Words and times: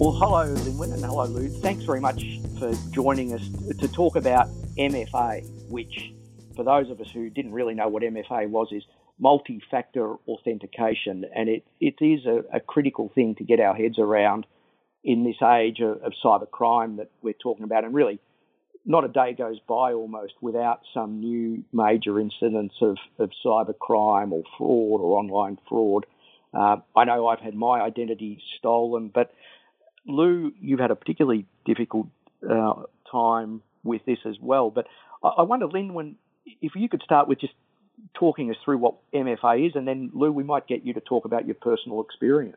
Well, 0.00 0.10
hello, 0.10 0.52
Lynwen, 0.52 0.92
and 0.92 1.04
hello, 1.04 1.24
Lou. 1.26 1.48
Thanks 1.48 1.84
very 1.84 2.00
much 2.00 2.20
for 2.58 2.74
joining 2.90 3.32
us 3.32 3.48
to 3.78 3.86
talk 3.86 4.16
about 4.16 4.48
MFA, 4.76 5.48
which, 5.70 6.12
for 6.56 6.64
those 6.64 6.90
of 6.90 7.00
us 7.00 7.08
who 7.14 7.30
didn't 7.30 7.52
really 7.52 7.74
know 7.74 7.86
what 7.86 8.02
MFA 8.02 8.48
was, 8.48 8.72
is 8.72 8.82
multi 9.20 9.62
factor 9.70 10.16
authentication. 10.26 11.24
And 11.32 11.48
it, 11.48 11.64
it 11.80 11.94
is 12.00 12.26
a, 12.26 12.42
a, 12.52 12.58
critical 12.58 13.12
thing 13.14 13.36
to 13.36 13.44
get 13.44 13.60
our 13.60 13.72
heads 13.72 14.00
around 14.00 14.46
in 15.04 15.22
this 15.22 15.40
age 15.40 15.78
of, 15.78 16.02
of 16.02 16.12
cyber 16.24 16.50
crime 16.50 16.96
that 16.96 17.12
we're 17.22 17.32
talking 17.32 17.62
about. 17.62 17.84
And 17.84 17.94
really, 17.94 18.18
not 18.84 19.04
a 19.04 19.08
day 19.08 19.32
goes 19.32 19.60
by 19.60 19.92
almost 19.92 20.34
without 20.40 20.80
some 20.92 21.20
new 21.20 21.62
major 21.72 22.18
incidents 22.18 22.74
of, 22.82 22.96
of 23.20 23.30
cyber 23.46 23.78
crime 23.78 24.32
or 24.32 24.42
fraud 24.58 25.00
or 25.00 25.20
online 25.20 25.56
fraud. 25.68 26.04
Uh, 26.52 26.78
I 26.96 27.04
know 27.04 27.28
I've 27.28 27.38
had 27.38 27.54
my 27.54 27.80
identity 27.80 28.42
stolen, 28.58 29.08
but 29.14 29.32
Lou, 30.06 30.52
you've 30.60 30.80
had 30.80 30.90
a 30.90 30.96
particularly 30.96 31.46
difficult 31.64 32.08
uh, 32.48 32.74
time 33.10 33.62
with 33.82 34.04
this 34.06 34.18
as 34.26 34.36
well. 34.40 34.70
But 34.70 34.86
I, 35.22 35.28
I 35.28 35.42
wonder, 35.42 35.66
Lynwen 35.66 36.16
if 36.60 36.72
you 36.74 36.88
could 36.88 37.02
start 37.02 37.28
with 37.28 37.40
just 37.40 37.54
talking 38.14 38.50
us 38.50 38.56
through 38.64 38.78
what 38.78 38.94
MFA 39.14 39.66
is, 39.66 39.72
and 39.74 39.86
then 39.86 40.10
Lou, 40.12 40.32
we 40.32 40.44
might 40.44 40.66
get 40.66 40.84
you 40.84 40.94
to 40.94 41.00
talk 41.00 41.24
about 41.24 41.46
your 41.46 41.54
personal 41.54 42.00
experience. 42.02 42.56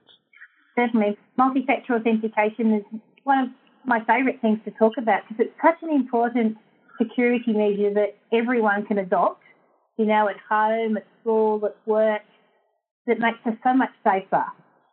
Certainly, 0.76 1.18
multi-factor 1.38 1.96
authentication 1.96 2.74
is 2.74 2.84
one 3.24 3.40
of 3.40 3.50
my 3.86 4.00
favourite 4.06 4.42
things 4.42 4.60
to 4.66 4.72
talk 4.72 4.94
about 4.98 5.22
because 5.28 5.48
it's 5.48 5.62
such 5.64 5.82
an 5.82 5.96
important 5.96 6.58
security 7.02 7.54
measure 7.54 7.94
that 7.94 8.18
everyone 8.32 8.86
can 8.86 8.98
adopt. 8.98 9.44
You 9.98 10.06
know, 10.06 10.28
at 10.30 10.36
home, 10.48 10.98
at 10.98 11.06
school, 11.22 11.66
at 11.66 11.76
work, 11.88 12.22
that 13.08 13.20
makes 13.20 13.40
us 13.46 13.56
so 13.64 13.74
much 13.74 13.90
safer. 14.04 14.46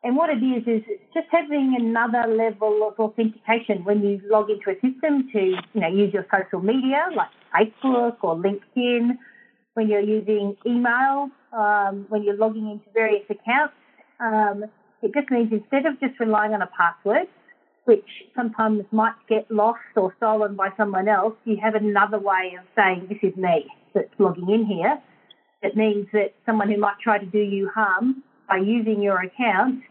And 0.05 0.17
what 0.17 0.29
it 0.29 0.45
is, 0.45 0.63
is 0.67 0.83
just 1.15 1.29
having 1.31 1.75
another 1.81 2.31
level 2.31 2.87
of 2.87 3.01
authentication 3.01 3.85
when 3.85 4.03
you 4.05 4.21
log 4.31 4.51
into 4.51 4.71
a 4.71 4.75
system 4.75 5.31
to, 5.33 5.41
you 5.41 5.81
know, 5.81 5.89
use 5.89 6.13
your 6.13 6.27
social 6.31 6.61
media 6.61 7.09
like 7.17 7.31
Facebook 7.57 8.17
or 8.21 8.37
LinkedIn, 8.37 9.17
when 9.73 9.89
you're 9.89 10.01
using 10.01 10.57
email, 10.67 11.31
um, 11.55 12.05
when 12.11 12.23
you're 12.23 12.37
logging 12.37 12.71
into 12.71 12.85
various 12.93 13.25
accounts. 13.31 13.73
Um, 14.21 14.65
it 15.01 15.13
just 15.15 15.31
means 15.31 15.51
instead 15.51 15.87
of 15.87 15.99
just 16.01 16.21
relying 16.21 16.53
on 16.53 16.61
a 16.61 16.69
password, 16.77 17.27
which 17.87 18.07
sometimes 18.37 18.85
might 18.93 19.15
get 19.27 19.51
lost 19.51 19.81
or 19.97 20.15
stolen 20.19 20.55
by 20.55 20.69
someone 20.77 21.09
else, 21.09 21.35
you 21.47 21.57
have 21.63 21.75
another 21.75 22.19
way 22.19 22.57
of 22.59 22.67
saying, 22.77 23.07
this 23.09 23.19
is 23.23 23.35
me 23.39 23.67
that's 23.95 24.13
logging 24.19 24.51
in 24.51 24.67
here. 24.67 25.01
It 25.63 25.77
means 25.79 26.09
that 26.13 26.35
someone 26.45 26.71
who 26.71 26.79
might 26.79 26.99
try 27.03 27.17
to 27.17 27.27
do 27.27 27.39
you 27.39 27.71
harm 27.75 28.23
by 28.47 28.59
using 28.59 29.01
your 29.01 29.21
account 29.23 29.83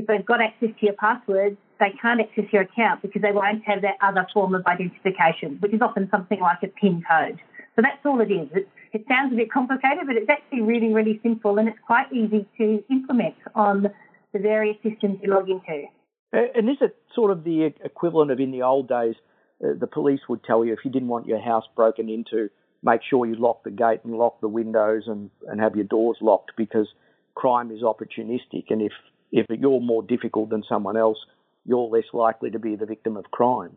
if 0.00 0.06
they've 0.06 0.24
got 0.24 0.40
access 0.40 0.70
to 0.80 0.86
your 0.86 0.94
password, 0.94 1.56
they 1.78 1.92
can't 2.00 2.20
access 2.20 2.44
your 2.52 2.62
account 2.62 3.02
because 3.02 3.20
they 3.20 3.32
won't 3.32 3.62
have 3.64 3.82
that 3.82 3.96
other 4.00 4.26
form 4.32 4.54
of 4.54 4.64
identification, 4.66 5.58
which 5.60 5.74
is 5.74 5.82
often 5.82 6.08
something 6.10 6.40
like 6.40 6.58
a 6.62 6.68
PIN 6.68 7.02
code. 7.08 7.38
So 7.76 7.82
that's 7.82 8.04
all 8.04 8.20
it 8.20 8.32
is. 8.32 8.48
It, 8.52 8.68
it 8.92 9.04
sounds 9.08 9.32
a 9.32 9.36
bit 9.36 9.52
complicated, 9.52 10.06
but 10.06 10.16
it's 10.16 10.30
actually 10.30 10.62
really, 10.62 10.92
really 10.92 11.20
simple 11.22 11.58
and 11.58 11.68
it's 11.68 11.78
quite 11.86 12.10
easy 12.12 12.46
to 12.56 12.82
implement 12.90 13.34
on 13.54 13.88
the 14.32 14.38
various 14.38 14.76
systems 14.82 15.18
you 15.22 15.30
log 15.30 15.48
into. 15.50 15.84
And 16.32 16.70
is 16.70 16.76
it 16.80 16.96
sort 17.14 17.30
of 17.30 17.44
the 17.44 17.70
equivalent 17.84 18.30
of 18.30 18.40
in 18.40 18.52
the 18.52 18.62
old 18.62 18.88
days, 18.88 19.16
uh, 19.62 19.74
the 19.78 19.86
police 19.86 20.20
would 20.28 20.42
tell 20.44 20.64
you 20.64 20.72
if 20.72 20.78
you 20.84 20.90
didn't 20.90 21.08
want 21.08 21.26
your 21.26 21.40
house 21.40 21.64
broken 21.76 22.08
into, 22.08 22.48
make 22.82 23.00
sure 23.08 23.26
you 23.26 23.34
lock 23.34 23.64
the 23.64 23.70
gate 23.70 24.00
and 24.04 24.14
lock 24.14 24.40
the 24.40 24.48
windows 24.48 25.04
and, 25.06 25.30
and 25.48 25.60
have 25.60 25.76
your 25.76 25.84
doors 25.84 26.16
locked 26.22 26.52
because 26.56 26.88
crime 27.34 27.70
is 27.70 27.82
opportunistic. 27.82 28.64
And 28.70 28.80
if 28.80 28.92
if 29.32 29.46
you're 29.48 29.80
more 29.80 30.02
difficult 30.02 30.50
than 30.50 30.62
someone 30.68 30.96
else, 30.96 31.18
you're 31.64 31.88
less 31.88 32.04
likely 32.12 32.50
to 32.50 32.58
be 32.58 32.76
the 32.76 32.86
victim 32.86 33.16
of 33.16 33.30
crime. 33.30 33.76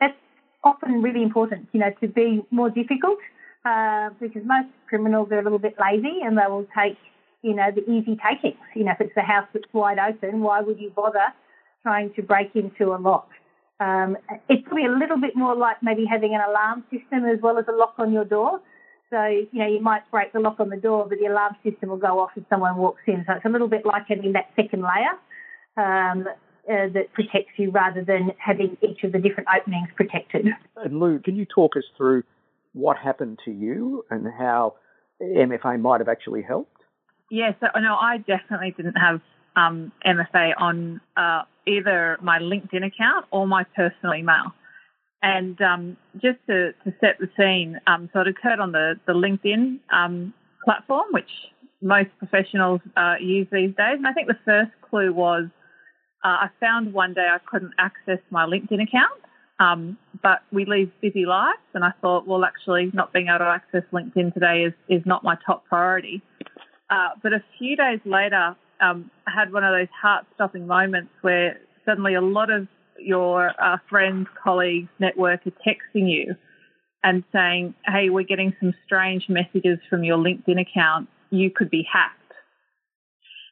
That's 0.00 0.16
often 0.64 1.02
really 1.02 1.22
important, 1.22 1.68
you 1.72 1.80
know, 1.80 1.90
to 2.00 2.08
be 2.08 2.42
more 2.50 2.70
difficult 2.70 3.18
uh, 3.64 4.10
because 4.20 4.42
most 4.44 4.68
criminals 4.88 5.28
are 5.30 5.38
a 5.38 5.42
little 5.42 5.58
bit 5.58 5.76
lazy 5.80 6.20
and 6.24 6.36
they 6.36 6.46
will 6.48 6.66
take, 6.76 6.98
you 7.42 7.54
know, 7.54 7.70
the 7.70 7.88
easy 7.90 8.16
takings. 8.16 8.60
You 8.74 8.84
know, 8.84 8.92
if 8.92 9.00
it's 9.00 9.14
the 9.14 9.22
house 9.22 9.46
that's 9.52 9.64
wide 9.72 9.98
open, 9.98 10.40
why 10.40 10.60
would 10.60 10.80
you 10.80 10.90
bother 10.90 11.32
trying 11.82 12.12
to 12.14 12.22
break 12.22 12.54
into 12.54 12.94
a 12.94 12.98
lock? 12.98 13.28
Um, 13.80 14.16
it's 14.48 14.62
probably 14.66 14.86
a 14.86 14.92
little 14.92 15.20
bit 15.20 15.34
more 15.34 15.56
like 15.56 15.82
maybe 15.82 16.04
having 16.04 16.34
an 16.34 16.40
alarm 16.40 16.84
system 16.90 17.24
as 17.24 17.40
well 17.42 17.58
as 17.58 17.64
a 17.68 17.72
lock 17.72 17.94
on 17.98 18.12
your 18.12 18.24
door. 18.24 18.60
So, 19.12 19.22
you 19.26 19.48
know, 19.52 19.66
you 19.66 19.80
might 19.82 20.10
break 20.10 20.32
the 20.32 20.40
lock 20.40 20.58
on 20.58 20.70
the 20.70 20.76
door, 20.78 21.06
but 21.06 21.18
the 21.18 21.26
alarm 21.26 21.54
system 21.62 21.90
will 21.90 21.98
go 21.98 22.18
off 22.18 22.30
if 22.34 22.44
someone 22.48 22.78
walks 22.78 23.02
in. 23.06 23.22
So 23.26 23.34
it's 23.34 23.44
a 23.44 23.50
little 23.50 23.68
bit 23.68 23.84
like 23.84 24.04
having 24.08 24.32
that 24.32 24.48
second 24.56 24.82
layer 24.82 25.12
um, 25.76 26.26
uh, 26.66 26.88
that 26.94 27.12
protects 27.12 27.52
you 27.58 27.70
rather 27.70 28.02
than 28.02 28.32
having 28.38 28.78
each 28.80 29.04
of 29.04 29.12
the 29.12 29.18
different 29.18 29.50
openings 29.54 29.88
protected. 29.96 30.46
And 30.76 30.98
Lou, 30.98 31.18
can 31.18 31.36
you 31.36 31.44
talk 31.44 31.76
us 31.76 31.84
through 31.94 32.22
what 32.72 32.96
happened 32.96 33.38
to 33.44 33.50
you 33.50 34.02
and 34.08 34.26
how 34.26 34.76
MFA 35.20 35.78
might 35.78 36.00
have 36.00 36.08
actually 36.08 36.40
helped? 36.40 36.80
Yes, 37.30 37.54
yeah, 37.60 37.68
so, 37.74 37.80
no, 37.80 37.96
I 37.96 38.16
definitely 38.16 38.72
didn't 38.74 38.96
have 38.96 39.20
um, 39.56 39.92
MFA 40.06 40.52
on 40.56 41.02
uh, 41.18 41.42
either 41.66 42.16
my 42.22 42.38
LinkedIn 42.38 42.86
account 42.86 43.26
or 43.30 43.46
my 43.46 43.64
personal 43.76 44.14
email. 44.14 44.54
And 45.22 45.60
um, 45.62 45.96
just 46.14 46.38
to, 46.48 46.72
to, 46.84 46.92
set 47.00 47.18
the 47.20 47.28
scene, 47.36 47.78
um, 47.86 48.10
so 48.12 48.20
it 48.20 48.28
occurred 48.28 48.58
on 48.58 48.72
the, 48.72 48.94
the 49.06 49.12
LinkedIn 49.12 49.78
um, 49.92 50.34
platform, 50.64 51.06
which 51.12 51.30
most 51.80 52.10
professionals 52.18 52.80
uh, 52.96 53.14
use 53.20 53.46
these 53.52 53.70
days. 53.76 53.96
And 53.98 54.06
I 54.06 54.12
think 54.12 54.26
the 54.26 54.38
first 54.44 54.72
clue 54.88 55.12
was 55.12 55.44
uh, 56.24 56.28
I 56.28 56.48
found 56.60 56.92
one 56.92 57.14
day 57.14 57.28
I 57.30 57.38
couldn't 57.50 57.72
access 57.78 58.18
my 58.30 58.46
LinkedIn 58.46 58.82
account, 58.82 59.20
um, 59.58 59.98
but 60.22 60.42
we 60.52 60.64
lead 60.64 60.92
busy 61.00 61.26
lives. 61.26 61.58
And 61.74 61.84
I 61.84 61.92
thought, 62.00 62.26
well, 62.26 62.44
actually, 62.44 62.90
not 62.94 63.12
being 63.12 63.28
able 63.28 63.40
to 63.40 63.44
access 63.46 63.82
LinkedIn 63.92 64.34
today 64.34 64.64
is, 64.64 64.72
is 64.88 65.02
not 65.04 65.24
my 65.24 65.36
top 65.44 65.64
priority. 65.66 66.22
Uh, 66.90 67.08
but 67.22 67.32
a 67.32 67.42
few 67.58 67.76
days 67.76 68.00
later, 68.04 68.56
um, 68.80 69.10
I 69.26 69.32
had 69.34 69.52
one 69.52 69.64
of 69.64 69.72
those 69.72 69.88
heart 70.00 70.26
stopping 70.34 70.66
moments 70.66 71.10
where 71.22 71.58
suddenly 71.84 72.14
a 72.14 72.20
lot 72.20 72.50
of 72.50 72.68
your 72.98 73.52
uh, 73.62 73.78
friends, 73.88 74.28
colleagues, 74.42 74.88
network 74.98 75.46
are 75.46 75.52
texting 75.66 76.10
you 76.10 76.34
and 77.04 77.24
saying, 77.32 77.74
hey, 77.86 78.10
we're 78.10 78.24
getting 78.24 78.54
some 78.60 78.74
strange 78.84 79.28
messages 79.28 79.78
from 79.90 80.04
your 80.04 80.18
LinkedIn 80.18 80.60
account. 80.60 81.08
You 81.30 81.50
could 81.50 81.70
be 81.70 81.86
hacked. 81.90 82.18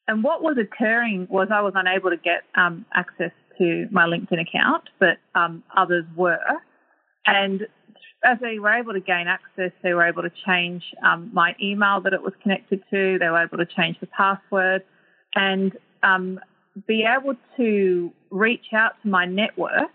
And 0.06 0.22
what 0.24 0.42
was 0.42 0.56
occurring 0.58 1.26
was 1.30 1.48
I 1.52 1.60
was 1.60 1.72
unable 1.76 2.10
to 2.10 2.16
get 2.16 2.42
um, 2.54 2.84
access 2.94 3.32
to 3.58 3.88
my 3.90 4.06
LinkedIn 4.06 4.40
account, 4.40 4.84
but 4.98 5.18
um, 5.34 5.62
others 5.76 6.04
were. 6.16 6.38
And 7.26 7.66
as 8.24 8.38
they 8.40 8.58
were 8.58 8.72
able 8.72 8.92
to 8.92 9.00
gain 9.00 9.26
access, 9.28 9.72
they 9.82 9.94
were 9.94 10.04
able 10.04 10.22
to 10.22 10.32
change 10.46 10.82
um, 11.04 11.30
my 11.32 11.54
email 11.62 12.00
that 12.02 12.12
it 12.12 12.22
was 12.22 12.32
connected 12.42 12.82
to. 12.90 13.18
They 13.18 13.28
were 13.28 13.42
able 13.42 13.58
to 13.58 13.66
change 13.66 13.98
the 14.00 14.06
password. 14.06 14.82
And 15.34 15.76
um, 16.02 16.40
be 16.86 17.04
able 17.04 17.34
to 17.56 18.12
reach 18.30 18.66
out 18.72 18.92
to 19.02 19.08
my 19.08 19.24
network 19.26 19.90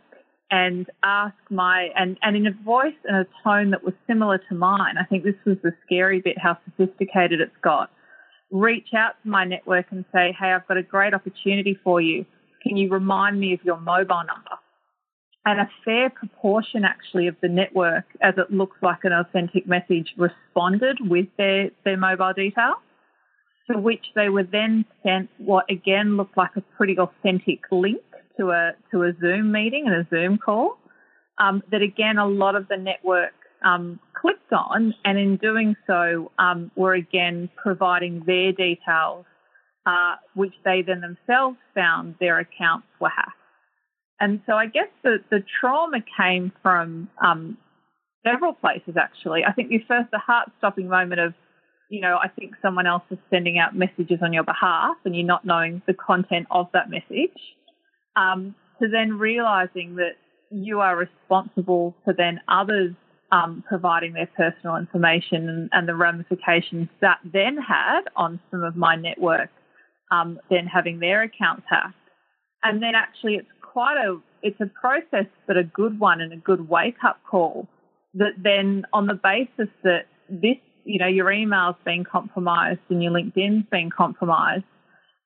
and 0.52 0.88
ask 1.04 1.36
my 1.50 1.90
and, 1.96 2.18
and 2.22 2.36
in 2.36 2.48
a 2.48 2.52
voice 2.64 2.94
and 3.06 3.18
a 3.18 3.26
tone 3.44 3.72
that 3.72 3.84
was 3.84 3.94
similar 4.08 4.38
to 4.50 4.56
mine. 4.56 4.96
I 5.00 5.04
think 5.04 5.24
this 5.24 5.36
was 5.46 5.58
the 5.64 5.72
scary 5.86 6.22
bit 6.22 6.38
how 6.38 6.58
sophisticated 6.66 7.42
it's 7.42 7.56
got. 7.64 7.90
Reach 8.52 8.90
out 8.96 9.14
to 9.24 9.30
my 9.30 9.44
network 9.44 9.88
and 9.90 10.06
say, 10.14 10.36
Hey, 10.40 10.52
I've 10.52 10.68
got 10.68 10.78
a 10.78 10.84
great 10.84 11.14
opportunity 11.14 11.78
for 11.84 12.00
you. 12.00 12.26
Can 12.62 12.78
you 12.78 12.90
remind 12.90 13.40
me 13.40 13.54
of 13.54 13.60
your 13.64 13.80
mobile 13.80 14.24
number? 14.28 14.58
And 15.46 15.60
a 15.60 15.70
fair 15.84 16.10
proportion 16.10 16.84
actually 16.86 17.28
of 17.28 17.36
the 17.42 17.48
network, 17.48 18.06
as 18.22 18.34
it 18.38 18.52
looks 18.52 18.78
like 18.82 19.00
an 19.04 19.14
authentic 19.14 19.68
message, 19.68 20.14
responded 20.18 20.98
with 21.02 21.28
their, 21.38 21.70
their 21.84 21.98
mobile 21.98 22.34
details 22.34 22.78
to 23.70 23.78
which 23.78 24.06
they 24.16 24.30
were 24.30 24.44
then 24.44 24.86
sent 25.04 25.30
what 25.38 25.66
again 25.70 26.18
looked 26.18 26.38
like 26.38 26.56
a 26.56 26.62
pretty 26.78 26.98
authentic 26.98 27.60
link 27.72 28.02
to 28.38 28.52
a 28.52 28.72
to 28.92 29.04
a 29.04 29.12
Zoom 29.20 29.52
meeting 29.52 29.88
and 29.88 29.96
a 29.96 30.08
Zoom 30.10 30.38
call. 30.38 30.78
Um, 31.38 31.64
that 31.72 31.82
again, 31.82 32.18
a 32.18 32.28
lot 32.28 32.56
of 32.56 32.68
the 32.68 32.78
network 32.78 33.34
um, 33.66 34.00
clicked 34.14 34.54
on, 34.54 34.94
and 35.04 35.18
in 35.18 35.38
doing 35.38 35.76
so, 35.86 36.32
um, 36.40 36.72
were 36.76 36.94
again 36.94 37.50
providing 37.62 38.24
their 38.26 38.52
details, 38.52 39.26
uh, 39.86 40.16
which 40.34 40.54
they 40.64 40.82
then 40.82 41.02
themselves 41.02 41.58
found 41.74 42.16
their 42.20 42.40
accounts 42.40 42.88
were 43.02 43.10
hacked. 43.10 43.32
And 44.20 44.42
so, 44.46 44.54
I 44.54 44.68
guess 44.68 44.88
the 45.04 45.18
the 45.30 45.44
trauma 45.60 45.98
came 46.18 46.54
from 46.62 47.10
um, 47.22 47.58
several 48.26 48.54
places. 48.54 48.96
Actually, 48.98 49.44
I 49.44 49.52
think 49.52 49.70
the 49.70 49.84
first 49.88 50.12
the 50.12 50.20
heart 50.20 50.50
stopping 50.60 50.88
moment 50.88 51.20
of 51.20 51.34
you 51.90 52.02
know, 52.02 52.18
I 52.22 52.28
think 52.28 52.54
someone 52.62 52.88
else 52.88 53.04
is 53.12 53.18
sending 53.30 53.60
out 53.60 53.76
messages 53.76 54.20
on 54.22 54.34
your 54.34 54.44
behalf 54.44 54.98
and 55.06 55.16
you're 55.16 55.26
not 55.26 55.46
knowing 55.46 55.82
the 55.88 55.94
content 55.94 56.48
of 56.52 56.68
that 56.74 56.90
message, 56.90 57.38
um, 58.16 58.56
to 58.82 58.88
then 58.88 59.18
realizing 59.18 59.96
that 59.96 60.14
you 60.52 60.80
are 60.80 60.96
responsible 60.96 61.96
for 62.04 62.14
then 62.14 62.40
others 62.48 62.94
um, 63.32 63.64
providing 63.68 64.14
their 64.14 64.30
personal 64.38 64.78
information 64.78 65.50
and, 65.50 65.70
and, 65.74 65.88
the 65.88 65.96
ramifications 65.96 66.88
that 67.02 67.18
then 67.24 67.58
had 67.58 68.02
on 68.16 68.40
some 68.52 68.64
of 68.64 68.76
my 68.76 68.96
network, 68.96 69.50
um, 70.12 70.40
then 70.50 70.68
having 70.68 71.00
their 71.00 71.24
accounts 71.24 71.64
hacked. 71.68 71.96
And 72.64 72.82
then 72.82 72.94
actually 72.96 73.36
it's 73.36 73.50
quite 73.62 73.98
a 73.98 74.20
it's 74.46 74.62
a 74.62 74.68
process, 74.80 75.26
but 75.48 75.58
a 75.58 75.64
good 75.64 76.00
one 76.00 76.22
and 76.22 76.32
a 76.32 76.38
good 76.38 76.70
wake 76.70 77.04
up 77.04 77.20
call. 77.30 77.68
That 78.14 78.34
then, 78.42 78.86
on 78.94 79.08
the 79.08 79.16
basis 79.16 79.74
that 79.84 80.06
this, 80.30 80.58
you 80.86 81.00
know, 81.00 81.08
your 81.08 81.32
email's 81.32 81.76
been 81.84 82.04
compromised 82.04 82.80
and 82.90 83.04
your 83.04 83.12
LinkedIn's 83.12 83.66
been 83.72 83.90
compromised, 83.90 84.64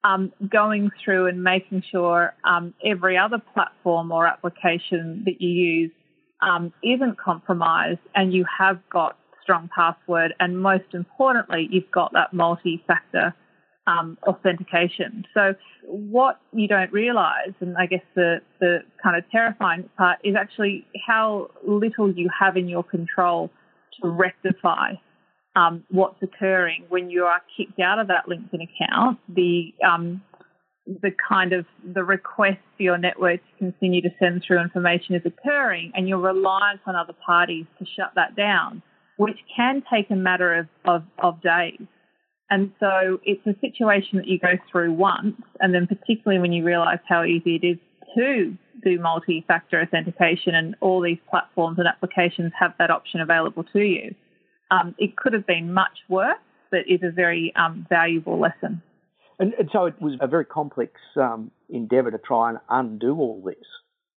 um, 0.04 0.32
going 0.50 0.90
through 1.04 1.28
and 1.28 1.44
making 1.44 1.84
sure 1.92 2.34
um, 2.50 2.74
every 2.84 3.18
other 3.18 3.42
platform 3.54 4.12
or 4.12 4.26
application 4.26 5.24
that 5.26 5.42
you 5.42 5.50
use 5.50 5.92
um, 6.42 6.74
isn't 6.84 7.20
compromised 7.20 8.00
and 8.16 8.34
you 8.34 8.46
have 8.58 8.80
got 8.90 9.18
strong 9.44 9.70
password 9.76 10.34
and 10.40 10.62
most 10.62 10.94
importantly 10.94 11.68
you've 11.70 11.92
got 11.92 12.14
that 12.14 12.34
multi-factor 12.34 13.36
um, 13.88 14.18
authentication. 14.26 15.26
So 15.34 15.56
what 15.84 16.40
you 16.54 16.68
don't 16.68 16.94
realize, 16.94 17.54
and 17.60 17.76
I 17.78 17.88
guess 17.88 18.04
the, 18.16 18.38
the 18.60 18.80
kind 19.02 19.18
of 19.18 19.30
terrifying 19.32 19.90
part 19.98 20.20
is 20.24 20.36
actually 20.40 20.86
how 21.06 21.50
little 21.68 22.12
you 22.12 22.30
have 22.40 22.56
in 22.56 22.70
your 22.70 22.84
control 22.84 23.50
to 24.02 24.08
rectify 24.08 24.94
um, 25.60 25.84
what's 25.90 26.22
occurring 26.22 26.86
when 26.90 27.10
you 27.10 27.26
are 27.26 27.42
kicked 27.58 27.80
out 27.80 28.00
of 28.00 28.08
that 28.08 28.26
LinkedIn 28.28 28.68
account. 28.68 29.20
The 29.28 29.74
um, 29.86 30.22
the 30.86 31.12
kind 31.28 31.54
of 31.54 31.66
the 31.94 32.04
request 32.04 32.60
for 32.76 32.84
your 32.84 32.98
network 32.98 33.42
to 33.42 33.58
continue 33.60 34.02
to 34.02 34.10
send 34.20 34.44
through 34.46 34.62
information 34.62 35.16
is 35.16 35.22
occurring, 35.26 35.92
and 35.94 36.08
you're 36.08 36.20
reliant 36.20 36.82
on 36.86 36.96
other 36.96 37.14
parties 37.26 37.66
to 37.78 37.86
shut 37.86 38.12
that 38.16 38.36
down, 38.36 38.82
which 39.18 39.38
can 39.56 39.84
take 39.94 40.10
a 40.10 40.16
matter 40.16 40.56
of, 40.56 40.68
of, 40.86 41.04
of 41.20 41.42
days. 41.42 41.86
And 42.50 42.72
so 42.80 43.20
it's 43.24 43.46
a 43.46 43.54
situation 43.62 44.18
that 44.18 44.28
you 44.28 44.40
go 44.40 44.54
through 44.72 44.94
once, 44.94 45.40
and 45.60 45.76
then 45.76 45.86
particularly 45.86 46.42
when 46.42 46.52
you 46.52 46.64
realize 46.64 46.98
how 47.08 47.24
easy 47.24 47.60
it 47.62 47.66
is 47.66 47.78
to 48.18 48.58
do 48.84 49.00
multi 49.00 49.46
factor 49.48 49.80
authentication, 49.80 50.56
and 50.56 50.76
all 50.82 51.02
these 51.02 51.20
platforms 51.30 51.78
and 51.78 51.88
applications 51.88 52.52
have 52.60 52.74
that 52.80 52.90
option 52.90 53.22
available 53.22 53.64
to 53.74 53.82
you. 53.82 54.16
Um, 54.72 54.96
it 54.98 55.16
could 55.16 55.34
have 55.34 55.48
been 55.48 55.74
much 55.74 56.00
worse, 56.08 56.38
but 56.72 56.82
is 56.88 57.02
a 57.04 57.12
very 57.12 57.54
um, 57.56 57.86
valuable 57.90 58.40
lesson. 58.40 58.82
And, 59.40 59.54
and, 59.54 59.70
so 59.72 59.86
it 59.86 60.00
was 60.02 60.14
a 60.20 60.28
very 60.28 60.46
complex 60.46 60.94
um, 61.16 61.52
endeavour 61.70 62.12
to 62.12 62.18
try 62.18 62.50
and 62.50 62.60
undo 62.70 63.16
all 63.18 63.42
this. 63.44 63.56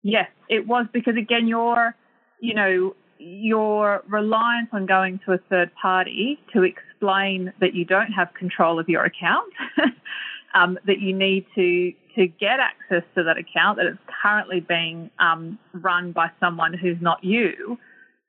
Yes, 0.02 0.28
it 0.48 0.66
was 0.66 0.86
because 0.92 1.16
again, 1.16 1.46
your, 1.46 1.94
you 2.40 2.54
know, 2.54 2.96
your 3.18 4.02
reliance 4.08 4.68
on 4.72 4.86
going 4.86 5.20
to 5.26 5.32
a 5.32 5.38
third 5.50 5.70
party 5.80 6.40
to 6.54 6.62
explain 6.62 7.52
that 7.60 7.74
you 7.74 7.84
don't 7.84 8.12
have 8.12 8.32
control 8.32 8.78
of 8.78 8.88
your 8.88 9.04
account, 9.04 9.52
um, 10.54 10.78
that 10.86 11.00
you 11.00 11.14
need 11.14 11.46
to 11.54 11.92
to 12.16 12.26
get 12.26 12.58
access 12.58 13.04
to 13.14 13.22
that 13.22 13.38
account, 13.38 13.76
that 13.76 13.86
it's 13.86 13.98
currently 14.22 14.58
being 14.60 15.10
um, 15.20 15.58
run 15.72 16.10
by 16.10 16.28
someone 16.40 16.74
who's 16.74 16.96
not 17.00 17.22
you, 17.22 17.78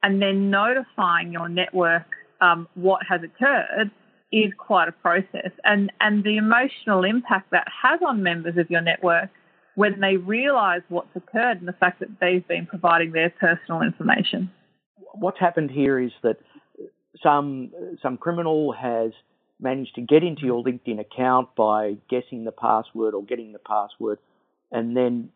and 0.04 0.22
then 0.22 0.50
notifying 0.50 1.32
your 1.32 1.50
network 1.50 2.06
um, 2.42 2.68
what 2.76 3.02
has 3.08 3.22
occurred 3.24 3.92
is 4.32 4.52
quite 4.58 4.88
a 4.88 4.92
process. 4.92 5.52
And, 5.64 5.92
and 6.00 6.24
the 6.24 6.38
emotional 6.38 7.04
impact 7.04 7.52
that 7.52 7.68
has 7.84 8.00
on 8.06 8.24
members 8.24 8.58
of 8.58 8.70
your 8.72 8.82
network 8.82 9.30
when 9.76 10.00
they 10.00 10.18
realise 10.18 10.82
what's 10.90 11.16
occurred 11.16 11.60
and 11.60 11.68
the 11.68 11.74
fact 11.74 12.00
that 12.00 12.10
they've 12.20 12.48
been 12.48 12.66
providing 12.66 13.12
their 13.12 13.30
personal 13.30 13.82
information 13.82 14.52
what's 15.14 15.40
happened 15.40 15.72
here 15.72 16.00
is 16.00 16.12
that 16.24 16.38
some 17.24 17.72
some 18.02 18.18
criminal 18.18 18.74
has 18.74 19.12
managed 19.60 19.96
to 19.96 20.02
get 20.02 20.24
into 20.24 20.44
your 20.44 20.64
LinkedIn 20.64 21.00
account 21.00 21.50
by 21.56 21.98
guessing 22.10 22.44
the 22.44 22.52
password 22.52 23.14
or 23.14 23.24
getting 23.24 23.52
the 23.52 23.60
password, 23.60 24.18
and 24.72 24.96
then 24.96 25.30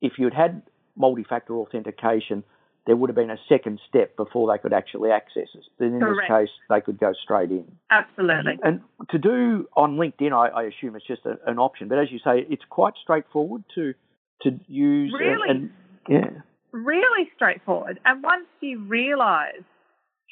if 0.00 0.12
you'd 0.18 0.34
had 0.34 0.62
multi-factor 0.96 1.54
authentication, 1.56 2.44
there 2.86 2.96
would 2.96 3.10
have 3.10 3.16
been 3.16 3.30
a 3.30 3.38
second 3.48 3.80
step 3.88 4.16
before 4.16 4.52
they 4.52 4.58
could 4.60 4.72
actually 4.72 5.10
access 5.10 5.48
it. 5.54 5.64
But 5.78 5.86
in 5.86 6.00
Correct. 6.00 6.28
this 6.30 6.36
case, 6.36 6.56
they 6.68 6.80
could 6.80 6.98
go 6.98 7.12
straight 7.22 7.50
in. 7.50 7.64
Absolutely. 7.90 8.58
And 8.62 8.80
to 9.10 9.18
do 9.18 9.68
on 9.76 9.96
LinkedIn, 9.96 10.32
I, 10.32 10.48
I 10.48 10.62
assume 10.64 10.96
it's 10.96 11.06
just 11.06 11.26
a, 11.26 11.38
an 11.46 11.58
option. 11.58 11.88
But 11.88 11.98
as 11.98 12.10
you 12.10 12.18
say, 12.18 12.46
it's 12.48 12.64
quite 12.68 12.94
straightforward 13.02 13.64
to 13.74 13.94
to 14.42 14.60
use. 14.68 15.12
Really? 15.18 15.48
And, 15.48 15.70
and 16.08 16.24
yeah 16.24 16.40
really 16.84 17.30
straightforward. 17.34 18.00
And 18.04 18.22
once 18.22 18.46
you 18.60 18.80
realize 18.84 19.62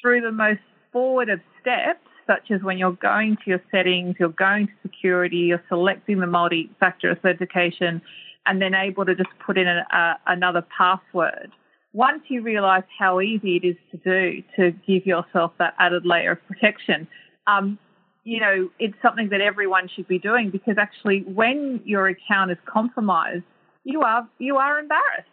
through 0.01 0.21
the 0.21 0.31
most 0.31 0.61
forward 0.91 1.29
of 1.29 1.39
steps, 1.61 2.07
such 2.27 2.51
as 2.51 2.61
when 2.61 2.77
you're 2.77 2.93
going 2.93 3.37
to 3.37 3.49
your 3.49 3.61
settings, 3.71 4.15
you're 4.19 4.29
going 4.29 4.67
to 4.67 4.73
security, 4.81 5.37
you're 5.37 5.63
selecting 5.69 6.19
the 6.19 6.27
multi 6.27 6.71
factor 6.79 7.11
authentication, 7.11 8.01
and 8.45 8.61
then 8.61 8.73
able 8.73 9.05
to 9.05 9.15
just 9.15 9.29
put 9.45 9.57
in 9.57 9.67
a, 9.67 9.85
a, 9.91 10.19
another 10.27 10.65
password. 10.75 11.51
Once 11.95 12.21
you 12.27 12.41
realize 12.41 12.83
how 12.99 13.21
easy 13.21 13.55
it 13.55 13.65
is 13.65 13.75
to 13.89 13.97
do 13.97 14.43
to 14.55 14.71
give 14.85 15.05
yourself 15.05 15.51
that 15.57 15.73
added 15.79 16.05
layer 16.05 16.33
of 16.33 16.47
protection, 16.47 17.07
um, 17.47 17.79
you 18.25 18.39
know, 18.39 18.69
it's 18.79 18.95
something 19.01 19.29
that 19.29 19.39
everyone 19.39 19.87
should 19.95 20.07
be 20.07 20.19
doing 20.19 20.49
because 20.49 20.75
actually 20.77 21.21
when 21.21 21.79
your 21.85 22.07
account 22.07 22.51
is 22.51 22.57
compromised, 22.65 23.43
you 23.85 24.01
are 24.01 24.27
you 24.39 24.57
are 24.57 24.77
embarrassed 24.77 25.29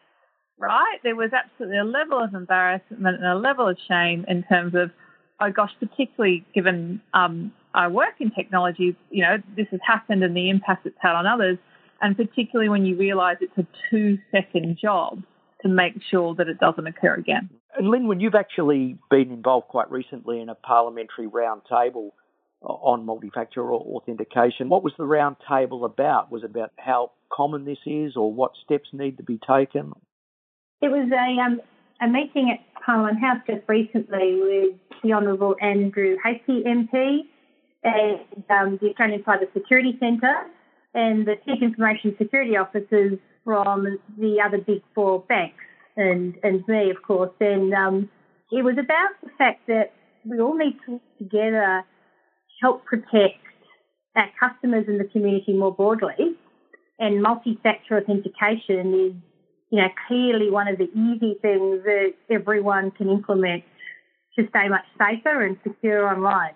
right? 0.63 0.99
There 1.03 1.17
was 1.17 1.31
absolutely 1.33 1.79
a 1.79 1.85
level 1.85 2.23
of 2.23 2.35
embarrassment 2.35 3.17
and 3.17 3.27
a 3.27 3.35
level 3.35 3.69
of 3.69 3.77
shame 3.89 4.25
in 4.29 4.45
terms 4.45 4.75
of, 4.77 4.91
oh 5.41 5.51
gosh, 5.51 5.73
particularly 5.81 6.45
given 6.55 7.01
um, 7.15 7.53
I 7.75 7.89
work 7.89 8.15
in 8.21 8.31
technology, 8.31 8.97
you 9.11 9.23
know, 9.23 9.39
this 9.57 9.67
has 9.73 9.81
happened 9.85 10.23
and 10.23 10.37
the 10.37 10.51
impact 10.51 10.87
it's 10.87 10.97
had 11.01 11.17
on 11.17 11.27
others, 11.27 11.59
and 12.01 12.17
particularly 12.17 12.69
when 12.69 12.87
you 12.87 12.97
realise 12.97 13.39
it's 13.41 13.59
a 13.59 13.67
two 13.91 14.19
second 14.31 14.79
job 14.81 15.23
to 15.63 15.69
make 15.69 15.95
sure 16.11 16.35
that 16.35 16.49
it 16.49 16.59
doesn't 16.59 16.87
occur 16.87 17.15
again. 17.15 17.51
And 17.77 17.87
Lynwen 17.87 18.21
you've 18.21 18.35
actually 18.35 18.99
been 19.11 19.31
involved 19.31 19.69
quite 19.69 19.91
recently 19.91 20.41
in 20.41 20.49
a 20.49 20.55
parliamentary 20.55 21.27
roundtable 21.27 22.11
on 22.63 23.05
multi-factor 23.05 23.73
authentication, 23.73 24.69
what 24.69 24.85
was 24.85 24.93
the 24.97 25.05
roundtable 25.05 25.85
about? 25.85 26.31
Was 26.31 26.45
it 26.45 26.51
about 26.51 26.73
how 26.79 27.13
common 27.33 27.65
this 27.65 27.79
is 27.87 28.17
or 28.17 28.33
what 28.33 28.53
steps 28.65 28.89
need 28.93 29.17
to 29.17 29.23
be 29.23 29.39
taken? 29.39 29.93
It 30.81 30.89
was 30.89 31.11
a 31.13 31.41
um, 31.41 31.61
a 32.01 32.09
meeting 32.09 32.51
at 32.51 32.83
Parliament 32.85 33.21
House 33.21 33.39
just 33.47 33.69
recently 33.69 34.41
with 34.41 35.01
the 35.03 35.13
Honourable 35.13 35.57
Andrew 35.61 36.17
Hastie 36.23 36.65
MP 36.65 37.21
and 37.85 38.21
um, 38.51 38.79
the 38.81 38.91
Australian 38.91 39.23
Cyber 39.23 39.53
Security 39.53 39.97
Centre 39.99 40.47
and 40.95 41.27
the 41.27 41.35
Chief 41.45 41.63
Information 41.63 42.15
Security 42.19 42.57
Officers 42.57 43.19
from 43.45 43.99
the 44.19 44.41
other 44.45 44.59
big 44.59 44.83
four 44.95 45.21
banks 45.29 45.65
and, 45.97 46.35
and 46.43 46.67
me, 46.69 46.91
of 46.91 47.03
course. 47.03 47.33
And 47.41 47.73
um, 47.75 48.11
it 48.51 48.65
was 48.65 48.77
about 48.79 49.11
the 49.23 49.31
fact 49.39 49.67
that 49.69 49.93
we 50.25 50.41
all 50.41 50.57
need 50.57 50.77
to 50.87 50.93
work 50.93 51.03
together 51.19 51.85
help 52.61 52.85
protect 52.85 53.43
our 54.15 54.29
customers 54.39 54.85
and 54.87 55.01
the 55.01 55.05
community 55.05 55.53
more 55.53 55.75
broadly. 55.75 56.37
And 56.99 57.23
multi-factor 57.23 57.99
authentication 57.99 58.95
is 58.95 59.13
you 59.73 59.79
know, 59.79 59.89
clearly 60.07 60.51
one 60.51 60.69
of 60.69 60.77
the 60.77 60.91
easy 60.93 61.35
things 61.41 61.83
that 61.85 62.13
everyone 62.31 62.91
can 62.91 63.09
implement 63.09 63.65
to 64.39 64.47
stay 64.51 64.69
much 64.69 64.85
safer 64.99 65.45
and 65.45 65.57
secure 65.63 66.07
online. 66.07 66.53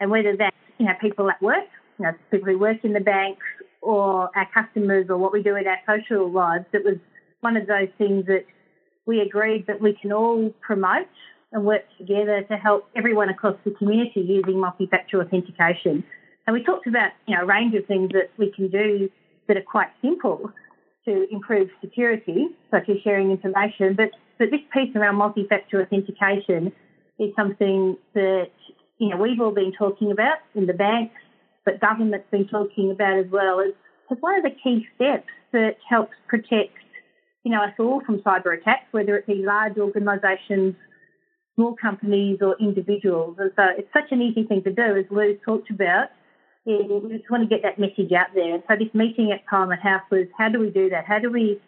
And 0.00 0.10
whether 0.10 0.36
that's, 0.36 0.56
you 0.78 0.86
know, 0.86 0.92
people 1.00 1.30
at 1.30 1.40
work, 1.40 1.68
you 1.98 2.06
know, 2.06 2.12
people 2.30 2.52
who 2.52 2.58
work 2.58 2.78
in 2.82 2.92
the 2.92 3.00
banks 3.00 3.46
or 3.82 4.30
our 4.36 4.48
customers 4.52 5.06
or 5.08 5.16
what 5.16 5.32
we 5.32 5.42
do 5.42 5.56
in 5.56 5.66
our 5.66 5.78
social 5.86 6.30
lives, 6.30 6.66
it 6.72 6.84
was 6.84 6.96
one 7.40 7.56
of 7.56 7.66
those 7.66 7.88
things 7.98 8.26
that 8.26 8.44
we 9.06 9.20
agreed 9.20 9.66
that 9.66 9.80
we 9.80 9.96
can 10.00 10.12
all 10.12 10.50
promote 10.60 11.08
and 11.52 11.64
work 11.64 11.82
together 11.98 12.42
to 12.42 12.56
help 12.56 12.88
everyone 12.94 13.28
across 13.28 13.56
the 13.64 13.70
community 13.72 14.20
using 14.20 14.60
multi-factor 14.60 15.20
authentication. 15.20 16.04
And 16.46 16.54
we 16.54 16.62
talked 16.62 16.86
about, 16.86 17.12
you 17.26 17.36
know, 17.36 17.42
a 17.42 17.46
range 17.46 17.74
of 17.74 17.86
things 17.86 18.10
that 18.12 18.30
we 18.38 18.52
can 18.52 18.68
do 18.68 19.10
that 19.48 19.56
are 19.56 19.62
quite 19.62 19.88
simple 20.00 20.52
to 21.06 21.26
improve 21.32 21.70
security, 21.80 22.48
such 22.70 22.88
as 22.88 22.96
sharing 23.02 23.30
information, 23.30 23.94
but, 23.96 24.10
but 24.38 24.50
this 24.50 24.60
piece 24.72 24.94
around 24.94 25.16
multi-factor 25.16 25.82
authentication 25.82 26.72
is 27.18 27.30
something 27.36 27.96
that 28.14 28.50
you 28.98 29.08
know 29.08 29.16
we've 29.16 29.40
all 29.40 29.52
been 29.52 29.72
talking 29.72 30.10
about 30.10 30.38
in 30.54 30.66
the 30.66 30.72
banks, 30.72 31.14
but 31.64 31.80
government's 31.80 32.30
been 32.30 32.48
talking 32.48 32.90
about 32.90 33.18
as 33.18 33.26
well 33.30 33.60
as, 33.60 33.72
as 34.10 34.18
one 34.20 34.36
of 34.36 34.42
the 34.42 34.56
key 34.62 34.86
steps 34.96 35.28
that 35.52 35.76
helps 35.88 36.14
protect 36.28 36.76
you 37.44 37.50
know 37.50 37.62
us 37.62 37.72
all 37.78 38.02
from 38.04 38.18
cyber 38.18 38.58
attacks, 38.58 38.86
whether 38.90 39.16
it 39.16 39.26
be 39.26 39.36
large 39.36 39.78
organisations, 39.78 40.74
small 41.54 41.74
companies, 41.74 42.38
or 42.42 42.56
individuals. 42.60 43.36
And 43.38 43.50
so 43.56 43.62
it's 43.78 43.92
such 43.92 44.12
an 44.12 44.20
easy 44.20 44.44
thing 44.44 44.62
to 44.64 44.72
do, 44.72 44.96
as 44.96 45.06
Lou 45.10 45.36
talked 45.44 45.70
about 45.70 46.08
we 46.66 47.16
just 47.16 47.30
want 47.30 47.42
to 47.42 47.48
get 47.48 47.62
that 47.62 47.78
message 47.78 48.12
out 48.12 48.28
there. 48.34 48.54
And 48.54 48.62
so 48.68 48.76
this 48.76 48.92
meeting 48.94 49.32
at 49.32 49.46
Parliament 49.46 49.82
House 49.82 50.02
was 50.10 50.26
how 50.36 50.48
do 50.48 50.58
we 50.58 50.70
do 50.70 50.90
that? 50.90 51.04
How 51.06 51.18
do 51.18 51.30
we 51.30 51.60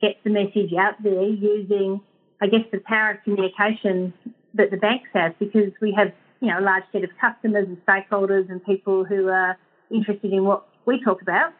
get 0.00 0.16
the 0.24 0.30
message 0.30 0.72
out 0.78 0.94
there 1.02 1.22
using, 1.22 2.00
I 2.40 2.46
guess, 2.46 2.64
the 2.72 2.80
power 2.80 3.12
of 3.12 3.24
communication 3.24 4.12
that 4.54 4.70
the 4.70 4.76
banks 4.76 5.08
have 5.14 5.38
because 5.38 5.72
we 5.80 5.92
have, 5.96 6.12
you 6.40 6.48
know, 6.48 6.58
a 6.58 6.64
large 6.64 6.84
set 6.92 7.04
of 7.04 7.10
customers 7.20 7.66
and 7.68 7.78
stakeholders 7.86 8.50
and 8.50 8.64
people 8.64 9.04
who 9.04 9.28
are 9.28 9.56
interested 9.90 10.32
in 10.32 10.44
what 10.44 10.66
we 10.86 11.02
talk 11.04 11.22
about. 11.22 11.52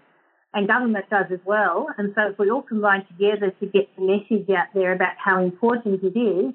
and 0.52 0.66
government 0.66 1.04
does 1.10 1.26
as 1.32 1.38
well. 1.44 1.87
And 1.96 2.12
so 2.14 2.30
if 2.32 2.38
we 2.38 2.50
all 2.50 2.62
combine 2.62 3.06
together 3.06 3.52
to 3.60 3.66
get 3.66 3.88
the 3.96 4.02
message 4.02 4.49
out 4.50 4.66
there 4.75 4.92
about 4.92 5.14
how 5.16 5.42
important 5.42 6.02
it 6.02 6.18
is, 6.18 6.52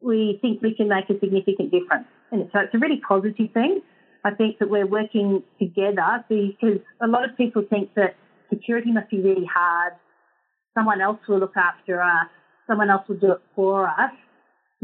we 0.00 0.38
think 0.40 0.62
we 0.62 0.74
can 0.74 0.88
make 0.88 1.10
a 1.10 1.18
significant 1.20 1.70
difference. 1.70 2.06
And 2.32 2.48
so 2.52 2.60
it's 2.60 2.74
a 2.74 2.78
really 2.78 3.00
positive 3.06 3.52
thing. 3.52 3.80
I 4.24 4.30
think 4.30 4.58
that 4.58 4.70
we're 4.70 4.86
working 4.86 5.42
together 5.58 6.24
because 6.28 6.80
a 7.02 7.06
lot 7.06 7.28
of 7.28 7.36
people 7.36 7.62
think 7.68 7.92
that 7.94 8.16
security 8.48 8.90
must 8.90 9.10
be 9.10 9.20
really 9.20 9.44
hard. 9.44 9.92
Someone 10.72 11.02
else 11.02 11.18
will 11.28 11.38
look 11.38 11.56
after 11.56 12.00
us. 12.00 12.28
Someone 12.66 12.88
else 12.88 13.06
will 13.06 13.18
do 13.18 13.32
it 13.32 13.42
for 13.54 13.86
us. 13.86 14.12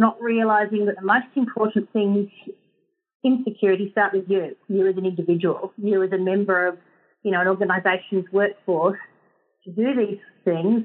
Not 0.01 0.17
realizing 0.21 0.87
that 0.87 0.97
the 0.97 1.07
most 1.07 1.33
important 1.37 1.93
things 1.93 2.31
in 3.23 3.45
security 3.47 3.91
start 3.93 4.15
with 4.15 4.25
you, 4.29 4.57
you 4.69 4.89
as 4.89 4.97
an 4.97 5.05
individual, 5.05 5.75
you 5.77 6.03
as 6.03 6.11
a 6.13 6.19
member 6.19 6.69
of, 6.69 6.79
you 7.23 7.31
know, 7.31 7.41
an 7.43 7.49
organization's 7.49 8.25
workforce 8.33 8.99
to 9.65 9.71
do 9.71 9.89
these 9.95 10.23
things. 10.43 10.85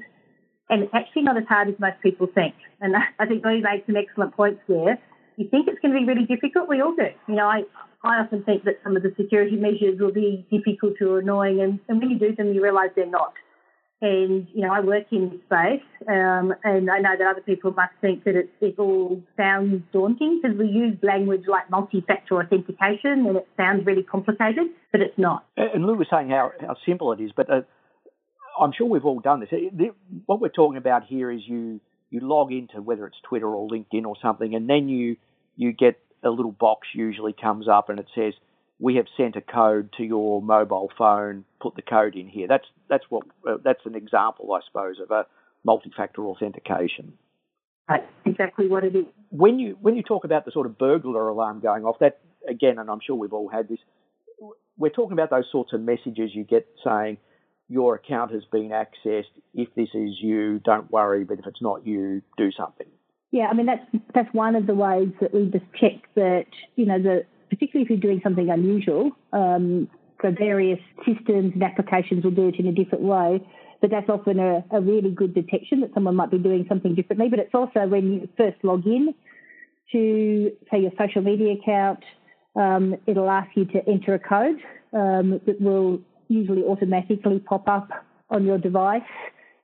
And 0.68 0.82
it's 0.82 0.92
actually 0.92 1.22
not 1.22 1.38
as 1.38 1.44
hard 1.48 1.68
as 1.68 1.76
most 1.78 1.98
people 2.02 2.26
think. 2.34 2.54
And 2.82 2.94
I 3.18 3.24
think 3.24 3.42
Lee 3.42 3.62
made 3.62 3.84
some 3.86 3.96
excellent 3.96 4.36
points 4.36 4.60
there. 4.68 4.98
You 5.38 5.48
think 5.48 5.66
it's 5.68 5.80
going 5.80 5.94
to 5.94 6.00
be 6.00 6.06
really 6.06 6.26
difficult? 6.26 6.68
We 6.68 6.82
all 6.82 6.94
do. 6.94 7.08
You 7.28 7.36
know, 7.36 7.46
I, 7.46 7.62
I 8.04 8.20
often 8.20 8.42
think 8.42 8.64
that 8.64 8.80
some 8.84 8.96
of 8.96 9.02
the 9.02 9.14
security 9.16 9.56
measures 9.56 9.98
will 9.98 10.12
be 10.12 10.46
difficult 10.50 11.00
or 11.00 11.20
annoying, 11.20 11.60
and, 11.60 11.80
and 11.88 12.00
when 12.00 12.10
you 12.10 12.18
do 12.18 12.34
them, 12.34 12.52
you 12.52 12.62
realise 12.62 12.90
they're 12.96 13.06
not. 13.06 13.32
And, 14.02 14.46
you 14.52 14.60
know, 14.60 14.74
I 14.74 14.80
work 14.80 15.04
in 15.10 15.30
this 15.30 15.40
space, 15.46 15.82
um, 16.06 16.54
and 16.64 16.90
I 16.90 16.98
know 16.98 17.16
that 17.18 17.26
other 17.26 17.40
people 17.40 17.72
must 17.72 17.94
think 18.02 18.24
that 18.24 18.36
it, 18.36 18.50
it 18.60 18.78
all 18.78 19.22
sounds 19.38 19.82
daunting 19.90 20.40
because 20.42 20.58
we 20.58 20.66
use 20.66 20.98
language 21.02 21.44
like 21.48 21.70
multi-factor 21.70 22.38
authentication 22.38 23.24
and 23.26 23.36
it 23.38 23.48
sounds 23.56 23.86
really 23.86 24.02
complicated, 24.02 24.66
but 24.92 25.00
it's 25.00 25.16
not. 25.16 25.46
And 25.56 25.86
Lou 25.86 25.94
was 25.94 26.08
saying 26.10 26.28
how, 26.28 26.52
how 26.60 26.76
simple 26.84 27.10
it 27.12 27.20
is, 27.20 27.30
but 27.34 27.48
uh, 27.48 27.62
I'm 28.60 28.72
sure 28.76 28.86
we've 28.86 29.06
all 29.06 29.20
done 29.20 29.40
this. 29.40 29.48
What 30.26 30.42
we're 30.42 30.50
talking 30.50 30.76
about 30.76 31.04
here 31.04 31.30
is 31.30 31.40
you, 31.46 31.80
you 32.10 32.20
log 32.20 32.52
into 32.52 32.82
whether 32.82 33.06
it's 33.06 33.16
Twitter 33.26 33.48
or 33.48 33.66
LinkedIn 33.66 34.04
or 34.04 34.16
something, 34.20 34.54
and 34.54 34.68
then 34.68 34.90
you, 34.90 35.16
you 35.56 35.72
get 35.72 35.98
a 36.22 36.28
little 36.28 36.52
box 36.52 36.88
usually 36.94 37.32
comes 37.32 37.66
up 37.66 37.88
and 37.88 37.98
it 37.98 38.08
says, 38.14 38.34
we 38.78 38.96
have 38.96 39.06
sent 39.16 39.36
a 39.36 39.40
code 39.40 39.90
to 39.96 40.04
your 40.04 40.42
mobile 40.42 40.90
phone. 40.96 41.44
Put 41.60 41.76
the 41.76 41.82
code 41.82 42.14
in 42.14 42.28
here. 42.28 42.46
That's 42.48 42.66
that's 42.88 43.04
what 43.08 43.24
uh, 43.48 43.56
that's 43.64 43.84
an 43.84 43.94
example, 43.94 44.52
I 44.52 44.60
suppose, 44.66 44.96
of 45.00 45.10
a 45.10 45.26
multi-factor 45.64 46.22
authentication. 46.24 47.14
That's 47.88 48.06
exactly 48.24 48.68
what 48.68 48.84
it 48.84 48.94
is. 48.94 49.04
When 49.30 49.58
you 49.58 49.76
when 49.80 49.96
you 49.96 50.02
talk 50.02 50.24
about 50.24 50.44
the 50.44 50.50
sort 50.50 50.66
of 50.66 50.78
burglar 50.78 51.28
alarm 51.28 51.60
going 51.60 51.84
off, 51.84 51.96
that 52.00 52.20
again, 52.48 52.78
and 52.78 52.90
I'm 52.90 53.00
sure 53.04 53.16
we've 53.16 53.32
all 53.32 53.48
had 53.48 53.68
this. 53.68 53.78
We're 54.76 54.90
talking 54.90 55.12
about 55.12 55.30
those 55.30 55.46
sorts 55.50 55.72
of 55.72 55.80
messages 55.80 56.30
you 56.34 56.44
get 56.44 56.66
saying 56.84 57.16
your 57.68 57.94
account 57.94 58.32
has 58.32 58.42
been 58.52 58.68
accessed. 58.68 59.24
If 59.54 59.74
this 59.74 59.88
is 59.94 60.10
you, 60.20 60.60
don't 60.60 60.90
worry. 60.90 61.24
But 61.24 61.38
if 61.38 61.46
it's 61.46 61.62
not 61.62 61.86
you, 61.86 62.22
do 62.36 62.50
something. 62.52 62.86
Yeah, 63.30 63.46
I 63.50 63.54
mean 63.54 63.66
that's 63.66 63.86
that's 64.14 64.32
one 64.34 64.54
of 64.54 64.66
the 64.66 64.74
ways 64.74 65.08
that 65.20 65.32
we 65.32 65.46
just 65.46 65.64
check 65.80 66.02
that 66.14 66.46
you 66.74 66.84
know 66.84 67.00
the 67.00 67.24
particularly 67.50 67.84
if 67.84 67.90
you're 67.90 67.98
doing 67.98 68.20
something 68.22 68.50
unusual. 68.50 69.12
Um, 69.32 69.88
so 70.22 70.30
various 70.30 70.80
systems 71.04 71.52
and 71.54 71.62
applications 71.62 72.24
will 72.24 72.30
do 72.30 72.48
it 72.48 72.56
in 72.58 72.66
a 72.66 72.72
different 72.72 73.04
way, 73.04 73.46
but 73.80 73.90
that's 73.90 74.08
often 74.08 74.38
a, 74.38 74.64
a, 74.70 74.80
really 74.80 75.10
good 75.10 75.34
detection 75.34 75.80
that 75.80 75.92
someone 75.92 76.16
might 76.16 76.30
be 76.30 76.38
doing 76.38 76.64
something 76.68 76.94
differently. 76.94 77.28
But 77.28 77.38
it's 77.38 77.54
also 77.54 77.86
when 77.86 78.12
you 78.12 78.28
first 78.36 78.56
log 78.62 78.86
in 78.86 79.14
to, 79.92 80.52
say, 80.70 80.80
your 80.80 80.92
social 80.98 81.22
media 81.22 81.54
account, 81.54 82.02
um, 82.56 82.96
it'll 83.06 83.28
ask 83.28 83.50
you 83.54 83.66
to 83.66 83.86
enter 83.86 84.14
a 84.14 84.18
code 84.18 84.56
um, 84.94 85.40
that 85.46 85.60
will 85.60 86.00
usually 86.28 86.62
automatically 86.62 87.38
pop 87.38 87.68
up 87.68 87.88
on 88.30 88.44
your 88.44 88.58
device 88.58 89.02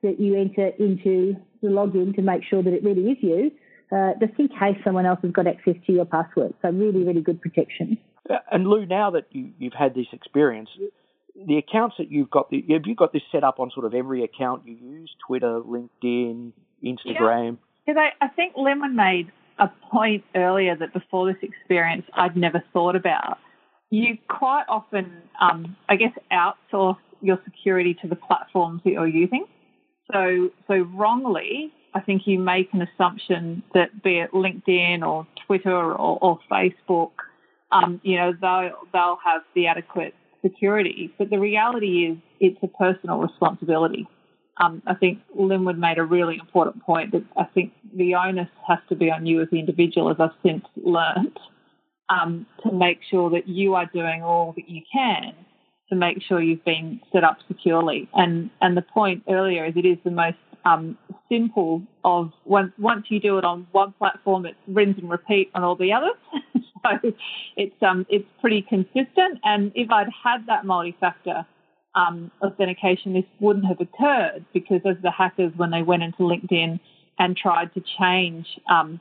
that 0.03 0.19
you 0.19 0.39
enter 0.39 0.67
into 0.79 1.35
the 1.61 1.69
login 1.69 2.15
to 2.15 2.21
make 2.21 2.43
sure 2.43 2.61
that 2.61 2.73
it 2.73 2.83
really 2.83 3.11
is 3.11 3.17
you 3.21 3.51
uh, 3.93 4.13
just 4.19 4.33
in 4.39 4.47
case 4.47 4.77
someone 4.83 5.05
else 5.05 5.19
has 5.21 5.31
got 5.31 5.47
access 5.47 5.75
to 5.85 5.93
your 5.93 6.05
password. 6.05 6.53
So 6.61 6.69
really, 6.69 7.03
really 7.03 7.21
good 7.21 7.41
protection. 7.41 7.97
Uh, 8.29 8.35
and 8.51 8.67
Lou, 8.67 8.85
now 8.85 9.11
that 9.11 9.25
you, 9.31 9.51
have 9.61 9.73
had 9.73 9.95
this 9.95 10.07
experience, 10.13 10.69
the 11.35 11.57
accounts 11.57 11.95
that 11.97 12.09
you've 12.09 12.29
got, 12.29 12.49
the, 12.49 12.63
have 12.69 12.83
you 12.85 12.95
got 12.95 13.13
this 13.13 13.21
set 13.31 13.43
up 13.43 13.59
on 13.59 13.71
sort 13.71 13.85
of 13.85 13.93
every 13.93 14.23
account 14.23 14.63
you 14.65 14.75
use? 14.75 15.11
Twitter, 15.27 15.59
LinkedIn, 15.59 16.53
Instagram. 16.83 17.57
Because 17.85 17.97
yeah. 17.97 18.09
I, 18.21 18.25
I 18.25 18.27
think 18.29 18.55
Lynwen 18.55 18.93
made 18.93 19.31
a 19.59 19.69
point 19.91 20.23
earlier 20.35 20.75
that 20.75 20.93
before 20.93 21.31
this 21.31 21.41
experience 21.43 22.05
I'd 22.13 22.35
never 22.35 22.63
thought 22.73 22.95
about. 22.95 23.37
You 23.89 24.17
quite 24.27 24.65
often, 24.69 25.21
um, 25.39 25.75
I 25.87 25.97
guess, 25.97 26.13
outsource 26.31 26.97
your 27.21 27.39
security 27.45 27.95
to 28.01 28.07
the 28.07 28.15
platforms 28.15 28.81
that 28.83 28.91
you're 28.91 29.07
using. 29.07 29.45
So, 30.11 30.49
so 30.67 30.79
wrongly, 30.95 31.71
I 31.95 32.01
think 32.01 32.23
you 32.25 32.39
make 32.39 32.73
an 32.73 32.81
assumption 32.81 33.63
that 33.73 34.03
be 34.03 34.19
it 34.19 34.31
LinkedIn 34.31 35.05
or 35.05 35.27
Twitter 35.45 35.71
or, 35.71 36.17
or 36.21 36.39
Facebook, 36.51 37.11
um, 37.71 38.01
you 38.03 38.17
know, 38.17 38.33
they'll, 38.39 38.71
they'll 38.91 39.19
have 39.23 39.41
the 39.55 39.67
adequate 39.67 40.15
security. 40.41 41.13
But 41.17 41.29
the 41.29 41.39
reality 41.39 42.05
is 42.05 42.17
it's 42.39 42.57
a 42.63 42.67
personal 42.67 43.19
responsibility. 43.19 44.07
Um, 44.57 44.83
I 44.85 44.93
think 44.93 45.19
Lynwen 45.37 45.77
made 45.77 45.97
a 45.97 46.03
really 46.03 46.35
important 46.35 46.83
point 46.83 47.11
that 47.13 47.23
I 47.35 47.45
think 47.45 47.73
the 47.95 48.15
onus 48.15 48.49
has 48.67 48.79
to 48.89 48.95
be 48.95 49.09
on 49.09 49.25
you 49.25 49.41
as 49.41 49.47
the 49.51 49.59
individual, 49.59 50.11
as 50.11 50.17
I've 50.19 50.29
since 50.43 50.63
learnt, 50.75 51.39
um, 52.09 52.45
to 52.63 52.71
make 52.71 52.99
sure 53.09 53.31
that 53.31 53.47
you 53.47 53.73
are 53.75 53.87
doing 53.87 54.21
all 54.21 54.53
that 54.55 54.69
you 54.69 54.81
can 54.91 55.33
to 55.89 55.95
make 55.95 56.21
sure 56.21 56.41
you've 56.41 56.65
been 56.65 56.99
set 57.11 57.23
up 57.23 57.37
securely. 57.47 58.09
And 58.13 58.49
and 58.61 58.75
the 58.75 58.81
point 58.81 59.23
earlier 59.29 59.65
is 59.65 59.73
it 59.75 59.85
is 59.85 59.97
the 60.03 60.11
most 60.11 60.37
um, 60.65 60.97
simple 61.29 61.81
of 62.03 62.31
once 62.45 62.71
once 62.77 63.05
you 63.09 63.19
do 63.19 63.37
it 63.37 63.45
on 63.45 63.67
one 63.71 63.93
platform, 63.93 64.45
it 64.45 64.55
rinse 64.67 64.97
and 64.97 65.09
repeat 65.09 65.51
on 65.53 65.63
all 65.63 65.75
the 65.75 65.93
others. 65.93 66.15
so 66.83 67.13
it's 67.57 67.75
um 67.81 68.05
it's 68.09 68.27
pretty 68.41 68.61
consistent. 68.61 69.39
And 69.43 69.71
if 69.75 69.89
I'd 69.91 70.09
had 70.23 70.45
that 70.47 70.65
multi-factor 70.65 71.45
um, 71.95 72.31
authentication, 72.41 73.13
this 73.13 73.25
wouldn't 73.39 73.65
have 73.65 73.79
occurred 73.79 74.45
because 74.53 74.81
as 74.85 74.95
the 75.01 75.11
hackers, 75.11 75.51
when 75.55 75.71
they 75.71 75.83
went 75.83 76.03
into 76.03 76.23
LinkedIn 76.23 76.79
and 77.19 77.37
tried 77.37 77.73
to 77.75 77.83
change 77.99 78.47
um, 78.69 78.99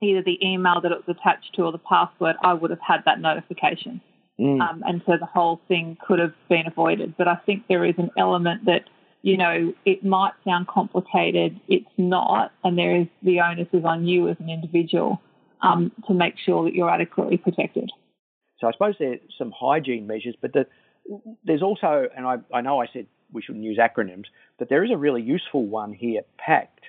either 0.00 0.22
the 0.22 0.38
email 0.44 0.80
that 0.80 0.92
it 0.92 1.06
was 1.06 1.16
attached 1.16 1.54
to 1.54 1.62
or 1.62 1.72
the 1.72 1.78
password, 1.78 2.36
I 2.42 2.54
would 2.54 2.70
have 2.70 2.80
had 2.86 3.00
that 3.06 3.20
notification. 3.20 4.00
Mm. 4.38 4.60
Um, 4.60 4.82
and 4.86 5.02
so 5.04 5.14
the 5.18 5.26
whole 5.26 5.60
thing 5.66 5.96
could 6.06 6.20
have 6.20 6.32
been 6.48 6.66
avoided. 6.68 7.16
But 7.18 7.26
I 7.26 7.36
think 7.44 7.64
there 7.68 7.84
is 7.84 7.94
an 7.98 8.10
element 8.16 8.66
that 8.66 8.82
you 9.22 9.36
know, 9.36 9.74
it 9.84 10.04
might 10.04 10.32
sound 10.44 10.68
complicated, 10.68 11.60
it's 11.68 11.90
not, 11.96 12.52
and 12.62 12.78
there 12.78 12.96
is 12.96 13.06
the 13.22 13.40
onus 13.40 13.68
is 13.72 13.84
on 13.84 14.06
you 14.06 14.28
as 14.28 14.36
an 14.40 14.48
individual 14.48 15.20
um, 15.60 15.90
to 16.06 16.14
make 16.14 16.34
sure 16.38 16.64
that 16.64 16.74
you're 16.74 16.90
adequately 16.90 17.36
protected. 17.36 17.90
So 18.60 18.68
I 18.68 18.72
suppose 18.72 18.94
there's 18.98 19.20
some 19.36 19.52
hygiene 19.58 20.06
measures, 20.06 20.36
but 20.40 20.52
the, 20.52 20.66
there's 21.44 21.62
also, 21.62 22.08
and 22.16 22.26
I, 22.26 22.36
I 22.52 22.60
know 22.60 22.80
I 22.80 22.86
said 22.92 23.06
we 23.32 23.42
shouldn't 23.42 23.64
use 23.64 23.78
acronyms, 23.78 24.26
but 24.58 24.68
there 24.68 24.84
is 24.84 24.90
a 24.90 24.96
really 24.96 25.22
useful 25.22 25.66
one 25.66 25.92
here, 25.92 26.22
PACT, 26.38 26.80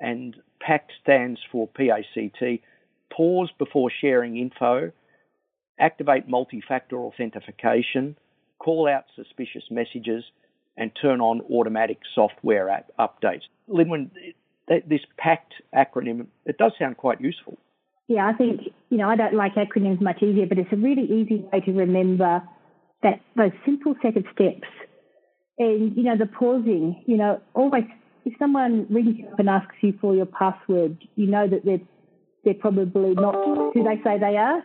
and 0.00 0.36
PACT 0.60 0.92
stands 1.02 1.40
for 1.52 1.68
PACT, 1.68 2.62
pause 3.12 3.50
before 3.58 3.90
sharing 4.00 4.36
info, 4.36 4.90
activate 5.78 6.28
multi-factor 6.28 6.96
authentication, 6.96 8.16
call 8.58 8.88
out 8.88 9.04
suspicious 9.14 9.64
messages, 9.70 10.24
and 10.76 10.90
turn 11.00 11.20
on 11.20 11.40
automatic 11.50 11.98
software 12.14 12.68
app 12.68 12.90
updates. 12.98 13.42
Lynwen, 13.68 14.10
this 14.68 15.00
PACT 15.18 15.54
acronym, 15.74 16.26
it 16.46 16.58
does 16.58 16.72
sound 16.78 16.96
quite 16.96 17.20
useful. 17.20 17.56
Yeah, 18.08 18.26
I 18.26 18.32
think, 18.34 18.60
you 18.90 18.98
know, 18.98 19.08
I 19.08 19.16
don't 19.16 19.34
like 19.34 19.54
acronyms 19.54 20.00
much 20.00 20.22
easier, 20.22 20.46
but 20.46 20.58
it's 20.58 20.72
a 20.72 20.76
really 20.76 21.04
easy 21.04 21.46
way 21.52 21.60
to 21.60 21.72
remember 21.72 22.42
that 23.02 23.20
those 23.36 23.52
simple 23.64 23.94
set 24.02 24.16
of 24.16 24.24
steps. 24.32 24.68
And, 25.58 25.96
you 25.96 26.02
know, 26.02 26.16
the 26.16 26.26
pausing, 26.26 27.02
you 27.06 27.16
know, 27.16 27.40
always, 27.54 27.84
if 28.24 28.34
someone 28.38 28.86
rings 28.90 29.16
you 29.18 29.28
up 29.28 29.38
and 29.38 29.48
asks 29.48 29.76
you 29.80 29.96
for 30.00 30.14
your 30.14 30.26
password, 30.26 30.98
you 31.14 31.26
know 31.26 31.46
that 31.46 31.64
they're, 31.64 31.80
they're 32.44 32.54
probably 32.54 33.14
not 33.14 33.34
who 33.72 33.84
they 33.84 34.02
say 34.02 34.18
they 34.18 34.36
are. 34.36 34.62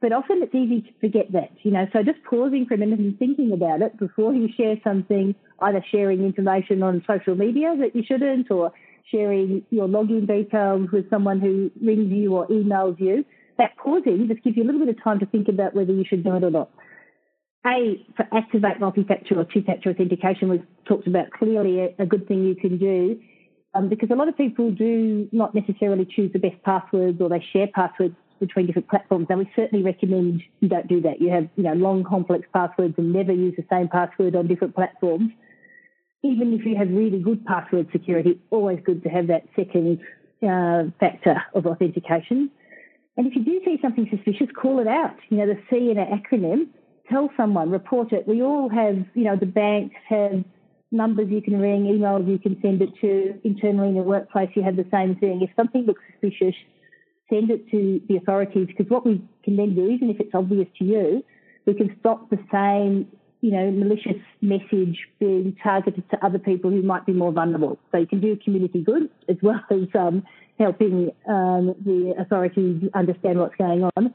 But 0.00 0.12
often 0.12 0.40
it's 0.42 0.54
easy 0.54 0.80
to 0.80 0.88
forget 0.98 1.30
that, 1.32 1.50
you 1.62 1.70
know, 1.70 1.86
so 1.92 2.02
just 2.02 2.24
pausing 2.24 2.64
for 2.66 2.74
a 2.74 2.78
minute 2.78 3.00
and 3.00 3.18
thinking 3.18 3.52
about 3.52 3.82
it 3.82 3.98
before 3.98 4.32
you 4.32 4.48
share 4.56 4.76
something, 4.82 5.34
either 5.60 5.84
sharing 5.90 6.24
information 6.24 6.82
on 6.82 7.04
social 7.06 7.34
media 7.34 7.74
that 7.78 7.94
you 7.94 8.02
shouldn't 8.06 8.50
or 8.50 8.72
sharing 9.10 9.62
your 9.70 9.88
login 9.88 10.26
details 10.26 10.88
with 10.90 11.10
someone 11.10 11.38
who 11.38 11.70
rings 11.82 12.10
you 12.10 12.34
or 12.34 12.46
emails 12.48 12.98
you. 12.98 13.24
That 13.58 13.76
pausing 13.76 14.26
just 14.28 14.42
gives 14.42 14.56
you 14.56 14.62
a 14.62 14.66
little 14.66 14.80
bit 14.80 14.88
of 14.88 15.02
time 15.04 15.18
to 15.18 15.26
think 15.26 15.48
about 15.48 15.74
whether 15.74 15.92
you 15.92 16.04
should 16.08 16.24
do 16.24 16.34
it 16.34 16.44
or 16.44 16.50
not. 16.50 16.70
A, 17.66 18.06
for 18.16 18.26
activate 18.32 18.80
multi-factor 18.80 19.38
or 19.38 19.44
two-factor 19.44 19.90
authentication 19.90 20.48
was 20.48 20.60
talked 20.88 21.06
about 21.06 21.30
clearly 21.30 21.80
a, 21.80 22.02
a 22.02 22.06
good 22.06 22.26
thing 22.26 22.44
you 22.44 22.54
can 22.54 22.78
do 22.78 23.20
um, 23.74 23.90
because 23.90 24.08
a 24.10 24.14
lot 24.14 24.28
of 24.28 24.36
people 24.36 24.70
do 24.70 25.28
not 25.30 25.54
necessarily 25.54 26.06
choose 26.06 26.32
the 26.32 26.38
best 26.38 26.56
passwords 26.64 27.20
or 27.20 27.28
they 27.28 27.44
share 27.52 27.66
passwords 27.74 28.16
between 28.40 28.66
different 28.66 28.88
platforms. 28.88 29.26
Now, 29.30 29.36
we 29.36 29.50
certainly 29.54 29.84
recommend 29.84 30.42
you 30.60 30.68
don't 30.68 30.88
do 30.88 31.00
that. 31.02 31.20
You 31.20 31.30
have, 31.30 31.48
you 31.56 31.62
know, 31.62 31.74
long, 31.74 32.02
complex 32.04 32.48
passwords 32.52 32.94
and 32.96 33.12
never 33.12 33.32
use 33.32 33.54
the 33.56 33.64
same 33.70 33.88
password 33.88 34.34
on 34.34 34.48
different 34.48 34.74
platforms. 34.74 35.30
even 36.22 36.52
if 36.52 36.64
you 36.66 36.76
have 36.76 36.90
really 36.90 37.18
good 37.18 37.44
password 37.46 37.88
security, 37.92 38.38
always 38.50 38.78
good 38.84 39.02
to 39.02 39.08
have 39.08 39.28
that 39.28 39.44
second 39.56 40.00
uh, 40.42 40.84
factor 40.98 41.42
of 41.54 41.66
authentication. 41.66 42.50
And 43.16 43.26
if 43.26 43.34
you 43.34 43.44
do 43.44 43.60
see 43.64 43.78
something 43.82 44.08
suspicious, 44.10 44.48
call 44.54 44.80
it 44.80 44.86
out. 44.86 45.16
You 45.28 45.38
know, 45.38 45.46
the 45.46 45.58
C 45.70 45.90
in 45.90 45.98
an 45.98 46.08
acronym, 46.08 46.68
tell 47.08 47.30
someone, 47.36 47.70
report 47.70 48.12
it. 48.12 48.26
We 48.28 48.42
all 48.42 48.68
have, 48.68 48.96
you 49.14 49.24
know, 49.24 49.36
the 49.36 49.46
banks 49.46 49.96
have 50.08 50.44
numbers 50.90 51.28
you 51.30 51.42
can 51.42 51.58
ring, 51.58 51.84
emails 51.84 52.28
you 52.28 52.38
can 52.38 52.60
send 52.60 52.82
it 52.82 52.90
to. 53.00 53.38
Internally 53.44 53.88
in 53.88 53.94
the 53.94 54.02
workplace, 54.02 54.50
you 54.54 54.62
have 54.62 54.76
the 54.76 54.86
same 54.90 55.16
thing. 55.16 55.40
If 55.42 55.50
something 55.56 55.84
looks 55.86 56.02
suspicious, 56.12 56.54
send 57.30 57.50
it 57.50 57.70
to 57.70 58.00
the 58.08 58.16
authorities 58.16 58.66
because 58.66 58.90
what 58.90 59.06
we 59.06 59.22
can 59.44 59.56
then 59.56 59.74
do, 59.74 59.88
even 59.88 60.10
if 60.10 60.20
it's 60.20 60.34
obvious 60.34 60.68
to 60.78 60.84
you, 60.84 61.24
we 61.66 61.74
can 61.74 61.94
stop 62.00 62.28
the 62.30 62.38
same, 62.52 63.06
you 63.40 63.52
know, 63.52 63.70
malicious 63.70 64.20
message 64.40 64.98
being 65.18 65.56
targeted 65.62 66.08
to 66.10 66.24
other 66.24 66.38
people 66.38 66.70
who 66.70 66.82
might 66.82 67.06
be 67.06 67.12
more 67.12 67.32
vulnerable. 67.32 67.78
So 67.92 67.98
you 67.98 68.06
can 68.06 68.20
do 68.20 68.36
community 68.42 68.82
good 68.82 69.08
as 69.28 69.36
well 69.42 69.64
as 69.70 69.88
um, 69.98 70.24
helping 70.58 71.10
um, 71.28 71.74
the 71.84 72.14
authorities 72.18 72.82
understand 72.94 73.38
what's 73.38 73.56
going 73.56 73.84
on. 73.96 74.12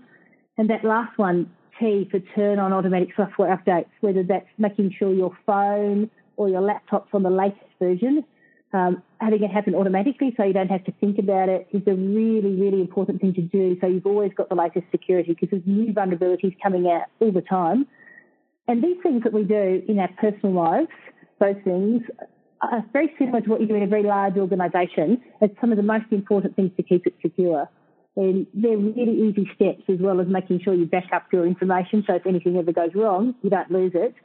And 0.57 0.69
that 0.69 0.83
last 0.83 1.17
one, 1.17 1.49
T 1.79 2.07
for 2.09 2.19
turn 2.19 2.59
on 2.59 2.71
automatic 2.71 3.09
software 3.15 3.55
updates, 3.55 3.89
whether 4.01 4.23
that's 4.23 4.47
making 4.57 4.95
sure 4.97 5.13
your 5.13 5.37
phone 5.45 6.09
or 6.37 6.49
your 6.49 6.61
laptop's 6.61 7.09
on 7.13 7.23
the 7.23 7.29
latest 7.29 7.65
version 7.79 8.23
um, 8.75 9.01
having 9.21 9.41
it 9.41 9.49
happen 9.51 9.73
automatically 9.73 10.33
so 10.35 10.43
you 10.43 10.51
don't 10.51 10.69
have 10.69 10.83
to 10.83 10.91
think 10.99 11.17
about 11.17 11.47
it 11.47 11.65
is 11.71 11.81
a 11.87 11.93
really, 11.93 12.55
really 12.55 12.81
important 12.81 13.21
thing 13.21 13.33
to 13.35 13.41
do. 13.41 13.77
So 13.79 13.87
you've 13.87 14.05
always 14.05 14.31
got 14.35 14.49
the 14.49 14.55
latest 14.55 14.87
security 14.91 15.31
because 15.31 15.49
there's 15.49 15.63
new 15.65 15.93
vulnerabilities 15.93 16.55
coming 16.61 16.85
out 16.87 17.03
all 17.21 17.31
the 17.31 17.41
time. 17.41 17.87
And 18.67 18.83
these 18.83 18.97
things 19.01 19.23
that 19.23 19.31
we 19.31 19.43
do 19.43 19.81
in 19.87 19.97
our 19.99 20.09
personal 20.19 20.53
lives, 20.53 20.89
those 21.39 21.55
things, 21.63 22.01
are 22.61 22.83
very 22.91 23.13
similar 23.17 23.39
to 23.41 23.49
what 23.49 23.61
you 23.61 23.67
do 23.67 23.75
in 23.75 23.83
a 23.83 23.87
very 23.87 24.03
large 24.03 24.35
organisation. 24.35 25.21
It's 25.39 25.55
some 25.61 25.71
of 25.71 25.77
the 25.77 25.83
most 25.83 26.05
important 26.11 26.57
things 26.57 26.71
to 26.75 26.83
keep 26.83 27.07
it 27.07 27.13
secure. 27.21 27.69
And 28.17 28.45
they're 28.53 28.77
really 28.77 29.29
easy 29.29 29.49
steps 29.55 29.83
as 29.87 29.99
well 29.99 30.19
as 30.19 30.27
making 30.27 30.61
sure 30.63 30.73
you 30.73 30.85
back 30.85 31.07
up 31.13 31.27
your 31.31 31.47
information 31.47 32.03
so 32.05 32.15
if 32.15 32.25
anything 32.25 32.57
ever 32.57 32.73
goes 32.73 32.91
wrong, 32.93 33.35
you 33.41 33.49
don't 33.49 33.71
lose 33.71 33.91
it 33.95 34.15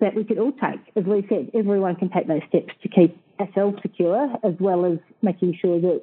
that 0.00 0.14
we 0.14 0.24
could 0.24 0.38
all 0.38 0.52
take. 0.52 0.80
As 0.96 1.04
we 1.04 1.24
said, 1.28 1.50
everyone 1.54 1.96
can 1.96 2.10
take 2.10 2.26
those 2.26 2.42
steps 2.48 2.74
to 2.82 2.88
keep 2.88 3.23
ourselves 3.40 3.78
secure, 3.82 4.32
as 4.42 4.54
well 4.60 4.84
as 4.84 4.98
making 5.22 5.58
sure 5.60 5.80
that 5.80 6.02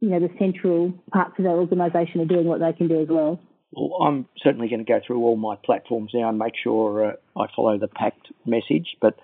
you 0.00 0.08
know 0.10 0.20
the 0.20 0.30
central 0.38 0.92
parts 1.12 1.34
of 1.38 1.46
our 1.46 1.58
organisation 1.58 2.20
are 2.20 2.26
doing 2.26 2.46
what 2.46 2.60
they 2.60 2.72
can 2.72 2.88
do 2.88 3.00
as 3.02 3.08
well. 3.08 3.40
Well, 3.72 4.02
I'm 4.02 4.26
certainly 4.42 4.68
going 4.68 4.84
to 4.84 4.90
go 4.90 5.00
through 5.06 5.20
all 5.22 5.36
my 5.36 5.56
platforms 5.56 6.12
now 6.14 6.28
and 6.28 6.38
make 6.38 6.54
sure 6.62 7.12
uh, 7.12 7.40
I 7.40 7.46
follow 7.54 7.78
the 7.78 7.88
pact 7.88 8.28
message. 8.46 8.96
But 9.00 9.18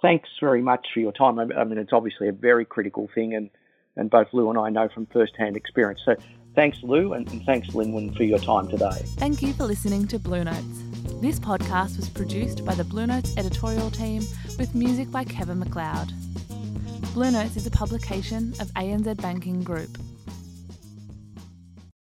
thanks 0.00 0.28
very 0.40 0.62
much 0.62 0.86
for 0.94 1.00
your 1.00 1.12
time. 1.12 1.38
I 1.38 1.64
mean, 1.64 1.78
it's 1.78 1.92
obviously 1.92 2.28
a 2.28 2.32
very 2.32 2.64
critical 2.64 3.08
thing, 3.14 3.34
and, 3.34 3.50
and 3.96 4.08
both 4.08 4.28
Lou 4.32 4.48
and 4.48 4.58
I 4.58 4.70
know 4.70 4.88
from 4.94 5.06
first-hand 5.06 5.56
experience. 5.56 6.00
So 6.04 6.14
thanks, 6.54 6.78
Lou, 6.82 7.14
and, 7.14 7.28
and 7.32 7.44
thanks, 7.44 7.68
Lynwen, 7.68 8.16
for 8.16 8.22
your 8.22 8.38
time 8.38 8.68
today. 8.68 9.02
Thank 9.16 9.42
you 9.42 9.52
for 9.54 9.64
listening 9.64 10.06
to 10.08 10.18
Blue 10.18 10.44
Notes. 10.44 10.84
This 11.20 11.40
podcast 11.40 11.96
was 11.96 12.08
produced 12.08 12.64
by 12.64 12.74
the 12.74 12.84
Blue 12.84 13.06
Notes 13.06 13.36
editorial 13.36 13.90
team 13.90 14.22
with 14.58 14.74
music 14.74 15.10
by 15.10 15.24
Kevin 15.24 15.58
MacLeod. 15.58 16.12
Blue 17.12 17.32
Notes 17.32 17.56
is 17.56 17.66
a 17.66 17.72
publication 17.72 18.54
of 18.60 18.68
ANZ 18.74 19.20
Banking 19.20 19.64
Group. 19.64 19.98